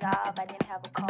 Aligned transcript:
job. 0.00 0.38
I 0.38 0.46
didn't 0.46 0.62
have 0.62 0.84
a 0.84 0.88
car. 0.88 1.09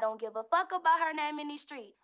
I 0.00 0.02
don't 0.02 0.18
give 0.18 0.34
a 0.34 0.42
fuck 0.42 0.72
about 0.72 0.98
her 1.00 1.12
name 1.12 1.38
in 1.40 1.48
the 1.48 1.58
street. 1.58 1.94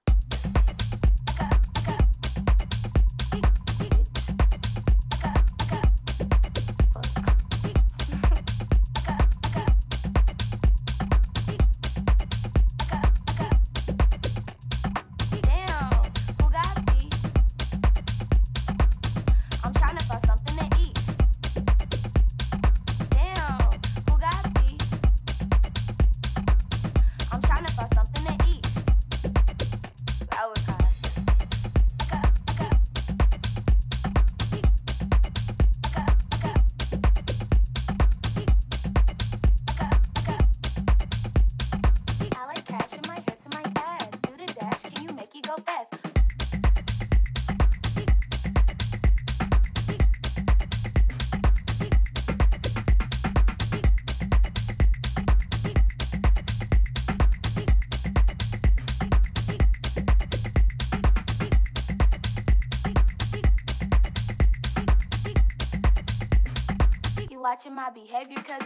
my 67.76 67.90
behavior 67.90 68.42
cause 68.42 68.65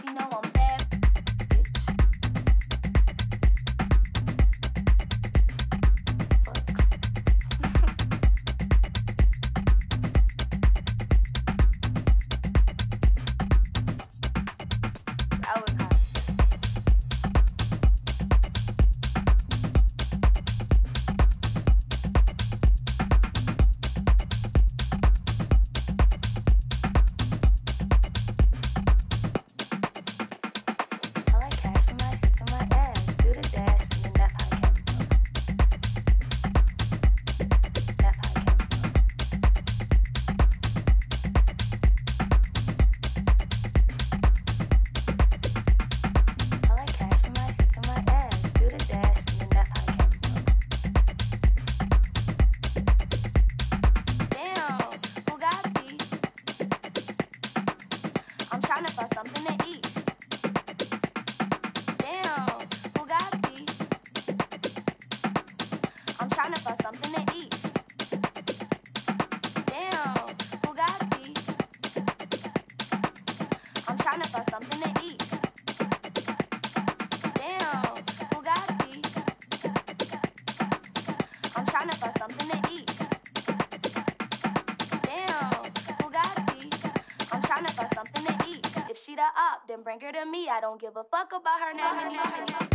then 89.71 89.83
bring 89.83 90.01
her 90.01 90.11
to 90.11 90.25
me. 90.25 90.49
I 90.49 90.59
don't 90.59 90.79
give 90.81 90.97
a 90.97 91.03
fuck 91.05 91.31
about 91.33 91.61
her 91.61 91.73
now. 91.73 92.70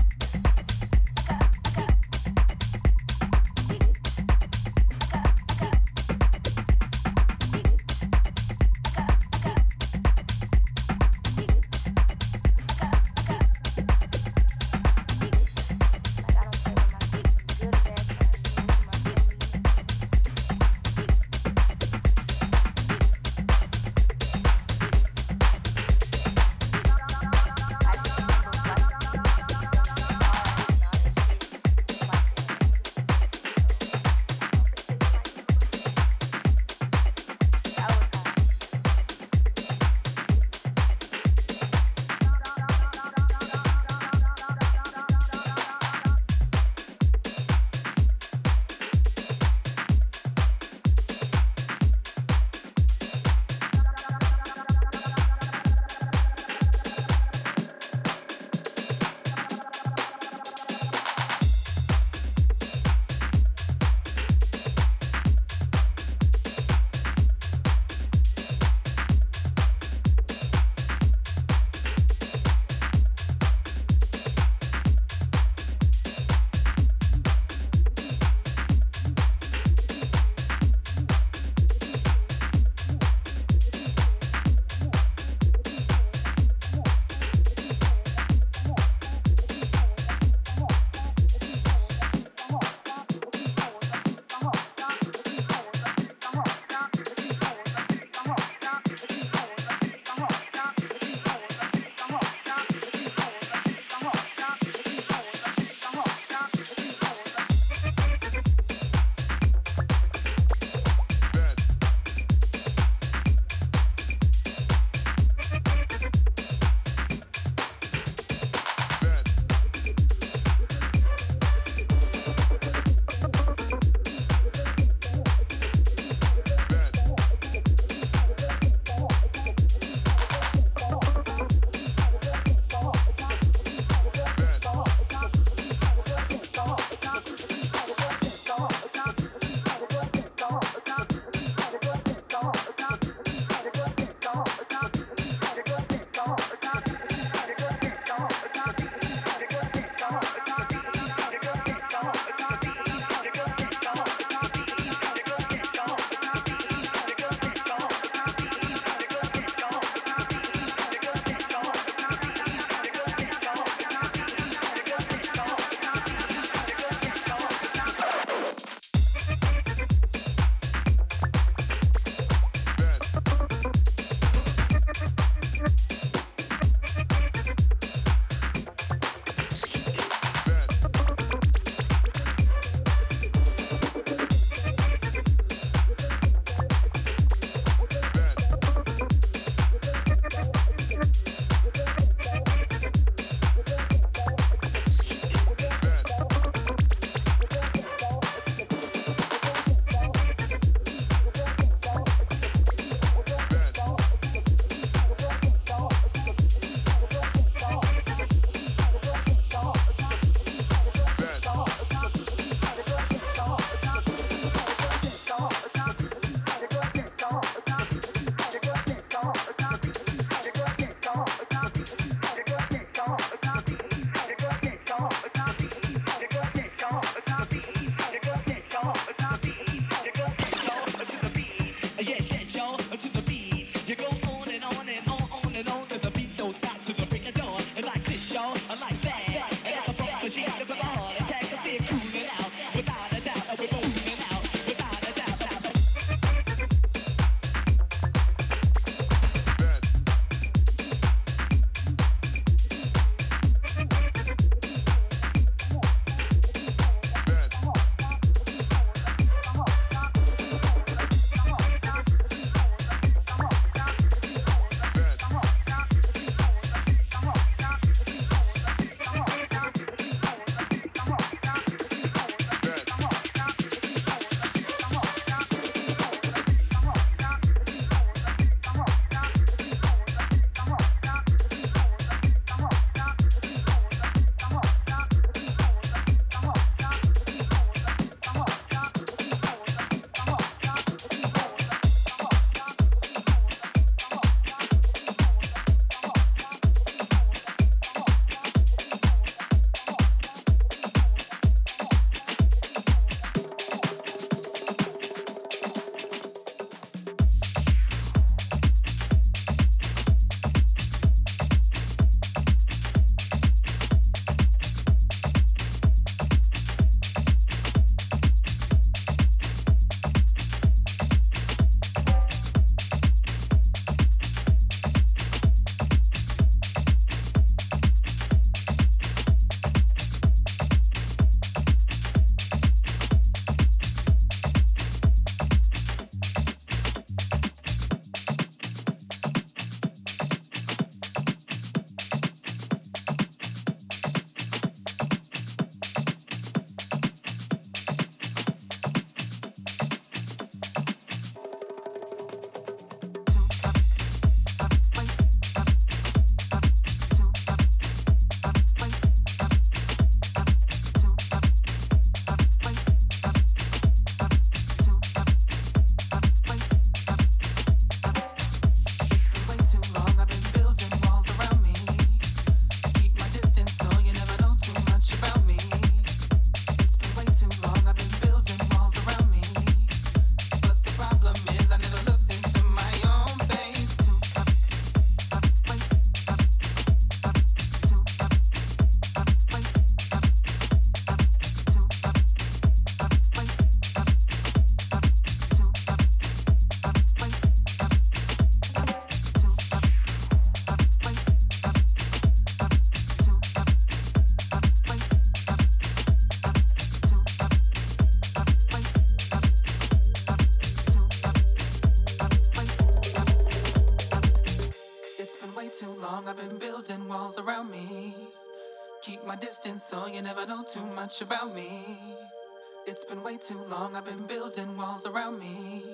too 423.46 423.58
long 423.70 423.94
I've 423.94 424.04
been 424.04 424.26
building 424.26 424.76
walls 424.76 425.06
around 425.06 425.38
me. 425.38 425.84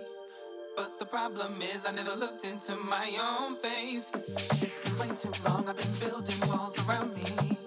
But 0.74 0.98
the 0.98 1.04
problem 1.04 1.60
is 1.60 1.84
I 1.84 1.92
never 1.92 2.14
looked 2.16 2.46
into 2.46 2.74
my 2.76 3.12
own 3.20 3.56
face. 3.56 4.10
It's 4.62 4.80
been 4.80 4.98
way 4.98 5.14
too 5.14 5.30
long 5.44 5.68
I've 5.68 5.76
been 5.76 6.08
building 6.08 6.48
walls 6.48 6.74
around 6.88 7.14
me. 7.14 7.58